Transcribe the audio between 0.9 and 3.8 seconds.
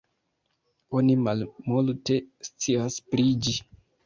Oni malmulte scias pri ĝi.